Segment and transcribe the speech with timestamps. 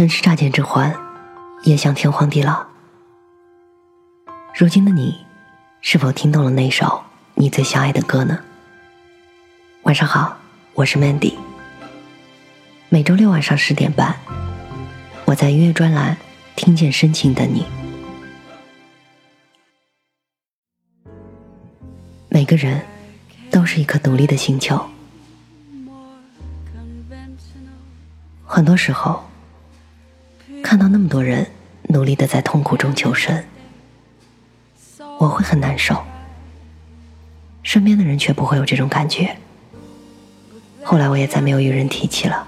[0.00, 0.96] 曾是乍见之欢，
[1.62, 2.64] 也想天荒地老。
[4.54, 5.26] 如今的你，
[5.82, 7.02] 是否听懂了那首
[7.34, 8.40] 你最相爱的歌呢？
[9.82, 10.38] 晚上好，
[10.72, 11.34] 我是 Mandy。
[12.88, 14.16] 每周六晚上十点半，
[15.26, 16.16] 我在音乐专栏
[16.56, 17.66] 听见深情的你。
[22.30, 22.80] 每个人
[23.50, 24.82] 都是一颗独立的星球，
[28.46, 29.22] 很多时候
[30.70, 31.44] 看到那么多人
[31.88, 33.42] 努力的在痛苦中求生，
[35.18, 36.00] 我会很难受。
[37.64, 39.36] 身边的人却不会有这种感觉。
[40.84, 42.46] 后来我也再没有与人提起了。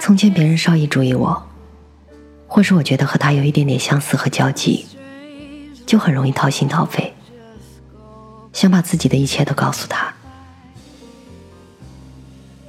[0.00, 1.46] 从前别人稍一注意我，
[2.48, 4.86] 或是我觉得和他有一点点相似和交集，
[5.84, 7.12] 就很容易掏心掏肺，
[8.54, 10.10] 想把自己的一切都告诉他。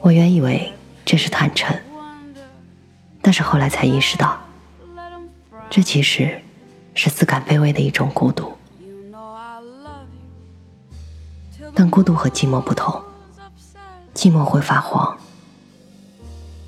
[0.02, 0.74] 我原以为
[1.06, 1.74] 这是坦诚，
[3.26, 4.38] 但是后来才意识到，
[5.68, 6.40] 这其实
[6.94, 8.54] 是自感卑微的一种孤独。
[11.74, 13.04] 但孤独和寂寞不同，
[14.14, 15.18] 寂寞会发黄，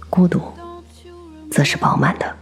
[0.09, 0.41] 孤独
[1.51, 2.35] 则是饱满的。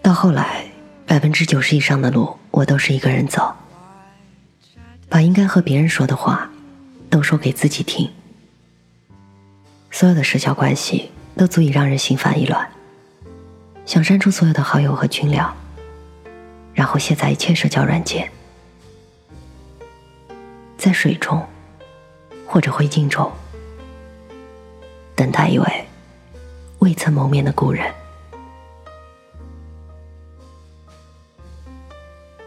[0.00, 0.64] 到后来，
[1.08, 3.52] 百分之九十以上的路我都是一个人走，
[5.08, 6.48] 把应该和别人说的话
[7.10, 8.08] 都说给自己听，
[9.90, 12.70] 所有的社交关系都足以让人心烦意乱，
[13.84, 15.54] 想删除所有的好友和群聊，
[16.72, 18.30] 然后卸载一切社交软件。
[20.78, 21.44] 在水中，
[22.46, 23.30] 或者灰烬中，
[25.14, 25.66] 等待一位
[26.78, 27.92] 未曾谋面的故人。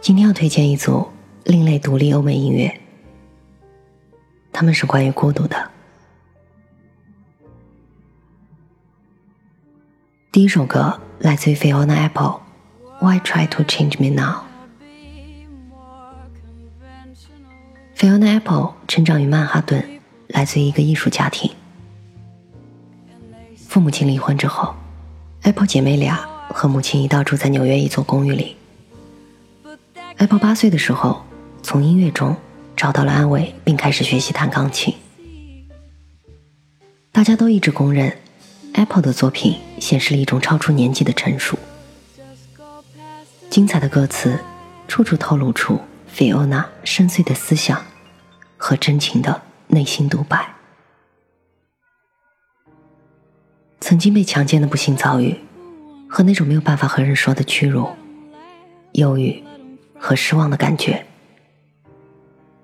[0.01, 1.07] 今天要推荐一组
[1.43, 2.81] 另类独立欧美音乐，
[4.51, 5.72] 他们是关于孤独的。
[10.33, 14.09] 第一首歌来自于 Fiona Apple，Why Try to Change Me
[17.95, 19.85] Now？Fiona Apple 成长于曼哈顿，
[20.29, 21.51] 来自于一个艺术家庭。
[23.55, 24.73] 父母亲离婚之后
[25.43, 26.15] ，Apple 姐妹俩
[26.49, 28.57] 和母亲一道住在纽约一座公寓里。
[30.17, 31.23] Apple 八岁的时候，
[31.61, 32.35] 从音乐中
[32.75, 34.95] 找到了安慰，并开始学习弹钢琴。
[37.11, 38.17] 大家都一直公认
[38.73, 41.57] ，Apple 的作品显示了一种超出年纪的成熟。
[43.49, 44.39] 精彩的歌词，
[44.87, 45.79] 处处透露出
[46.13, 47.81] Fiona 深邃的思想。
[48.65, 50.53] 和真情的内心独白。
[53.81, 55.37] 曾经被强奸的不幸遭遇，
[56.09, 57.89] 和那种没有办法和人说的屈辱、
[58.93, 59.43] 忧郁
[59.99, 61.05] 和失望的感觉，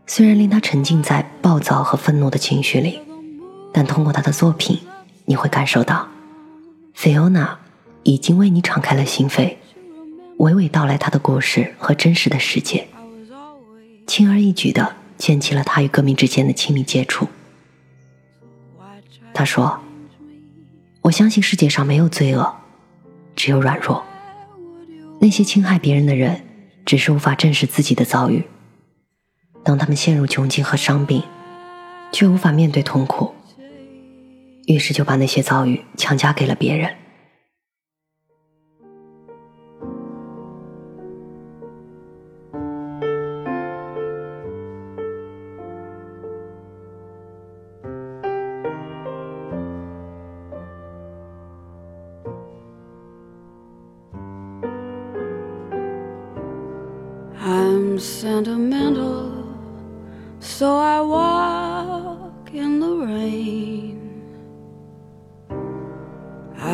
[0.07, 3.01] 虽然令他沉浸在暴躁和愤怒的情绪里，
[3.73, 4.79] 但通过他的作品，
[5.29, 6.07] 你会感受到，
[6.95, 7.59] 菲欧娜
[8.01, 9.57] 已经为你敞开了心扉，
[10.39, 12.87] 娓娓道来她的故事和真实的世界，
[14.07, 14.95] 轻而易举的。
[15.19, 17.27] 建起了她与革命之间的亲密接触。
[19.33, 19.77] 他说
[21.03, 22.55] ：“我相信世界上没有罪恶，
[23.35, 24.01] 只有软弱。
[25.19, 26.41] 那些侵害别人的人，
[26.85, 28.45] 只是无法正视自己的遭遇。
[29.61, 31.21] 当他们陷入窘境和伤病，
[32.13, 33.35] 却无法面对痛苦，
[34.69, 36.93] 于是就把那些遭遇强加给了别人。”
[57.41, 59.31] I'm sentimental,
[60.39, 63.88] so I walk in the rain.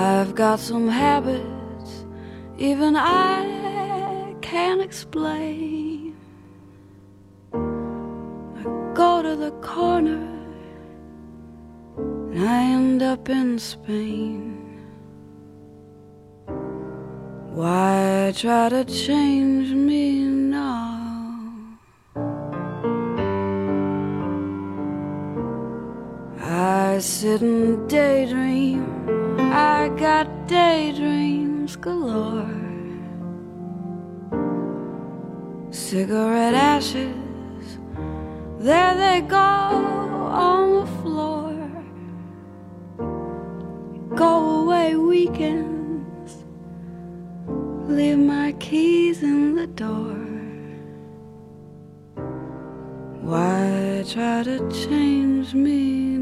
[0.06, 2.06] I've got some habits,
[2.60, 6.16] even I can't explain.
[7.52, 10.28] I go to the corner,
[11.98, 14.86] and I end up in Spain.
[17.56, 21.80] Why try to change me now?
[26.40, 29.25] I sit and daydream.
[29.56, 32.62] I got daydreams galore.
[35.72, 37.78] Cigarette ashes,
[38.60, 41.54] there they go on the floor.
[44.13, 46.44] Go away weekends,
[47.88, 50.19] leave my keys in the door.
[53.22, 56.14] Why try to change me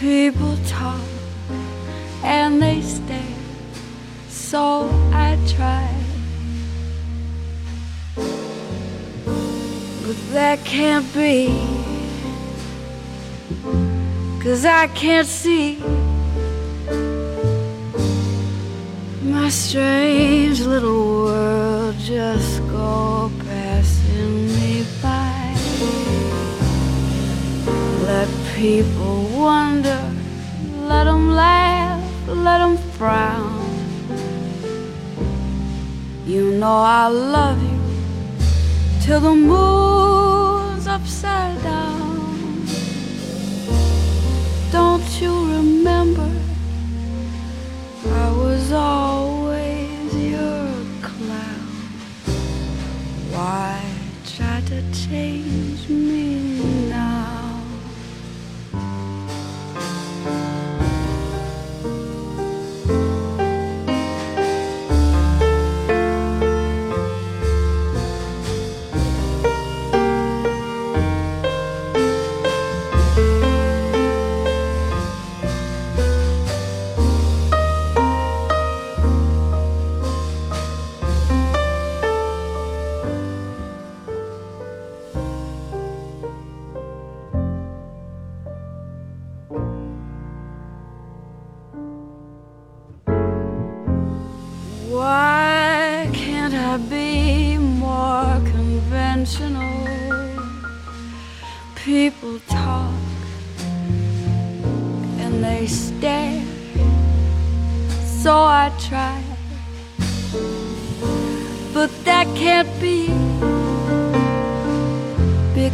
[0.00, 0.98] People talk
[2.24, 3.20] and they stare,
[4.30, 5.94] so I try.
[10.02, 11.48] But that can't be,
[14.42, 15.76] cause I can't see
[19.22, 25.54] my strange little world just go passing me by.
[28.06, 30.00] Let people wonder,
[30.86, 33.58] let them laugh, let them frown.
[36.26, 37.80] You know I love you
[39.00, 42.66] till the moon's upside down.
[44.70, 46.30] Don't you remember?
[48.24, 50.68] I was always your
[51.00, 51.70] clown.
[53.32, 53.80] Why
[54.36, 55.49] try to change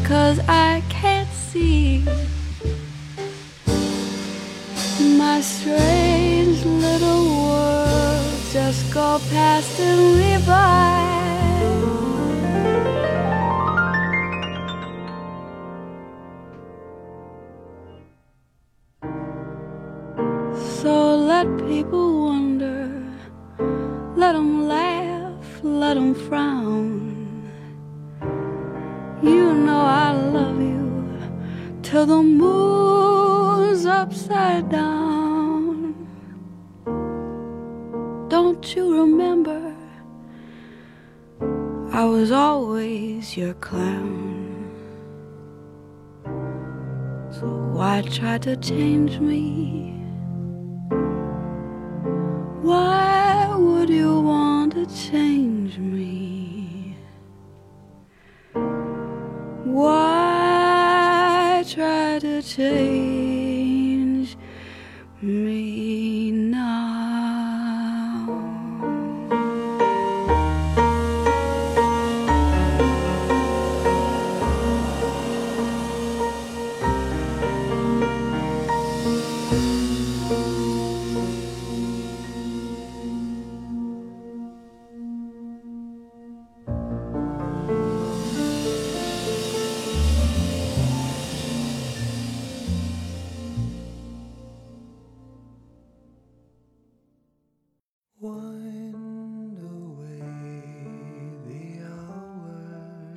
[0.07, 2.05] because I can't see
[5.19, 11.06] my strange little world just go past and me by.
[38.47, 39.75] Don't you remember?
[41.93, 44.71] I was always your clown.
[47.33, 49.95] So why try to change me?
[52.63, 56.97] Why would you want to change me?
[59.65, 64.37] Why try to change
[65.21, 65.66] me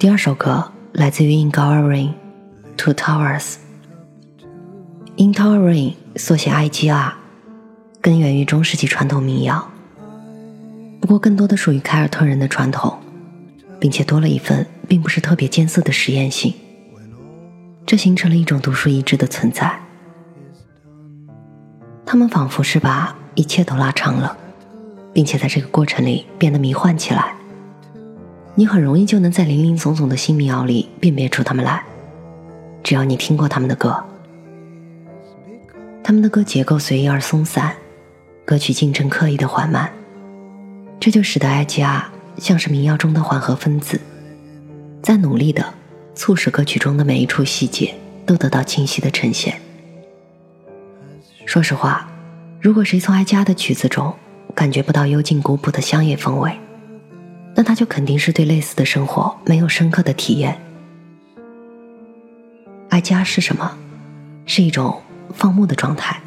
[0.10, 2.14] 第二首歌来自于 In Tower Rain
[2.76, 3.58] Two Towers。
[5.18, 7.12] In Tower Rain 缩写 IGR，
[8.02, 9.70] 根源于中世纪传统民谣，
[11.00, 12.98] 不过更多的属于凯尔特人的传统，
[13.80, 16.56] 并且多了一份并不是特别艰涩的实验性，
[17.86, 19.80] 这形成了一种独树一帜的存在。
[22.04, 24.36] 他们仿佛是把一切都拉长了，
[25.14, 27.36] 并且在这个过程里变得迷幻起来。
[28.60, 31.82] 你很容易就能在林林总总的新民谣里辨别出他们来，
[32.84, 34.04] 只要你听过他们的歌。
[36.04, 37.74] 他们的歌结构随意而松散，
[38.44, 39.90] 歌曲进程刻意的缓慢，
[41.00, 43.98] 这就使得埃吉亚像是民谣中的缓和分子，
[45.02, 45.66] 在努力的
[46.14, 49.56] 促使歌曲中的每一处细节都得到清晰的呈现。
[51.46, 52.12] 说实话，
[52.60, 54.14] 如果谁从埃吉亚的曲子中
[54.54, 56.60] 感觉不到幽静古朴的乡野风味，
[57.60, 60.58] 那他就肯定是对类似的生活没有深刻的体验。
[62.88, 63.78] 爱家是什么？
[64.46, 65.02] 是一种
[65.34, 66.22] 放牧的状态，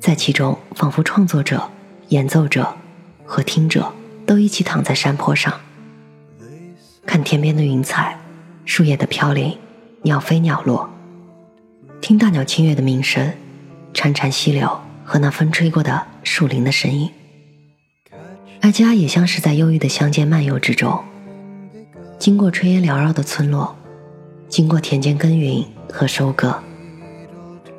[0.00, 1.66] 在其中仿佛创作者、
[2.08, 2.76] 演奏者
[3.24, 3.90] 和听者
[4.26, 5.58] 都一起躺在山坡上，
[7.06, 8.18] 看天边的云彩、
[8.66, 9.56] 树叶的飘零、
[10.02, 10.90] 鸟飞鸟落，
[12.02, 13.32] 听大鸟清越的鸣声，
[13.94, 17.10] 潺潺溪流和那风吹过的树林的声音。
[18.62, 21.02] 阿佳也像是在忧郁的乡间漫游之中，
[22.16, 23.76] 经过炊烟缭绕的村落，
[24.48, 26.62] 经过田间耕耘和收割，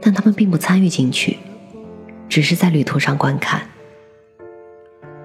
[0.01, 1.39] 但他们并不参与进去，
[2.27, 3.61] 只是在旅途上观看，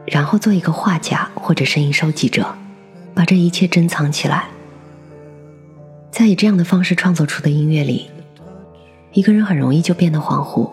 [0.07, 2.55] 然后做一个画家或者声音收集者，
[3.13, 4.45] 把这一切珍藏起来。
[6.13, 8.09] 在以这样的方式创作出的音乐里，
[9.13, 10.71] 一个人很容易就变得恍惚。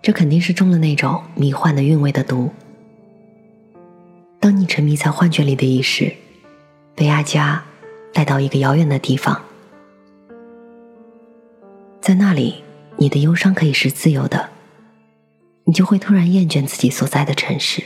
[0.00, 2.50] 这肯定是中了那种迷幻的韵味的毒。
[4.42, 6.12] 当你沉迷在幻觉里的意识，
[6.96, 7.62] 被阿佳
[8.12, 9.40] 带到一个遥远的地方，
[12.00, 12.64] 在那里，
[12.96, 14.50] 你的忧伤可以是自由的，
[15.62, 17.84] 你就会突然厌倦自己所在的城市。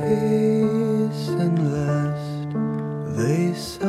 [0.00, 2.48] Hasten lest
[3.16, 3.87] they sour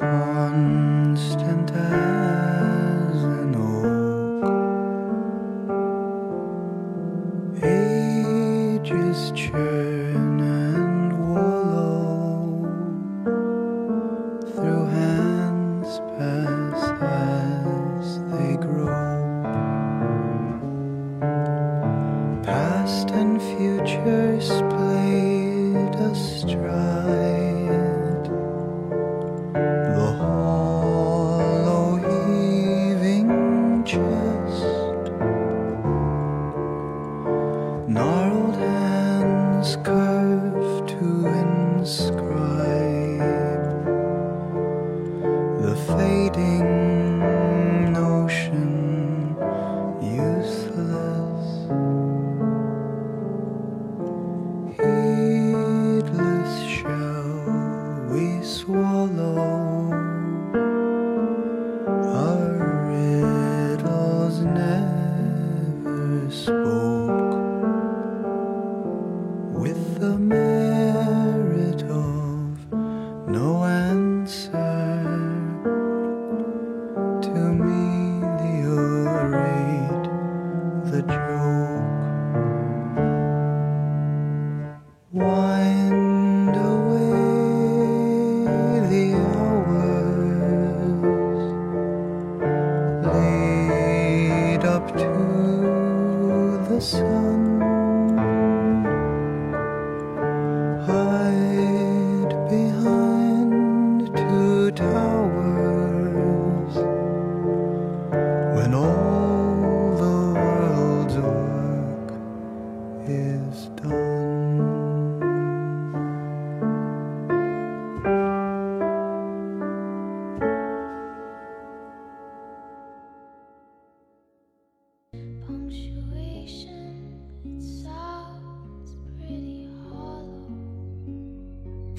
[0.00, 0.89] one.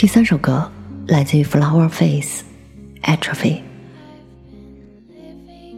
[0.02, 0.68] 第三首歌
[1.10, 2.44] 来自于 Flower Face
[3.04, 3.60] Atrophy。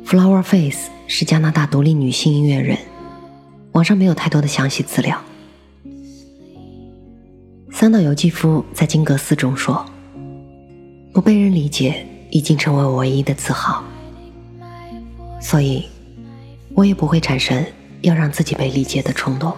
[0.05, 2.77] Flower Face 是加拿大独立女性音乐人，
[3.73, 5.21] 网上没有太多的详细资料。
[7.69, 9.85] 三岛由纪夫在《金阁寺》中说
[11.13, 13.83] ：“不被人理解已经成为我唯一的自豪，
[15.41, 15.83] 所以，
[16.73, 17.61] 我也不会产生
[17.99, 19.53] 要让自己被理解的冲动。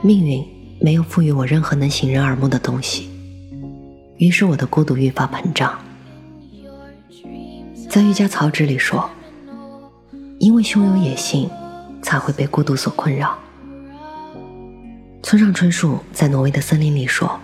[0.00, 0.46] 命运
[0.80, 3.10] 没有赋予我任何能行人耳目的东西。”
[4.18, 5.78] 于是我的孤独愈发膨胀。
[7.88, 9.08] 在《瑜伽草纸》里说
[10.40, 11.50] ：“因为胸有野性，
[12.02, 13.38] 才会被孤独所困扰。”
[15.22, 17.38] 村上春树在《挪威的森林》里说：“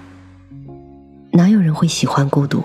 [1.33, 2.63] 哪有人会喜欢孤独？